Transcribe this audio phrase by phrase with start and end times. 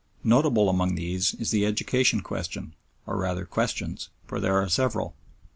[0.23, 2.73] Notable among these is the education question,
[3.05, 5.13] or rather questions, for there are several.